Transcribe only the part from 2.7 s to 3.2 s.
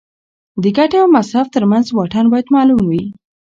وي.